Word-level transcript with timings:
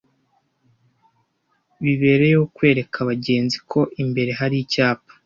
bibereyeho 1.83 2.45
kwereka 2.55 2.95
abagenzi 3.03 3.57
ko 3.71 3.79
imbere 4.03 4.31
hari 4.39 4.55
Icyapa 4.63 5.11